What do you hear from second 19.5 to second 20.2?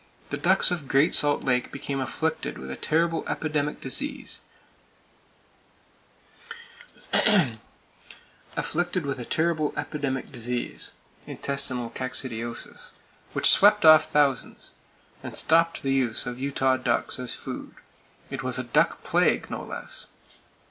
no less.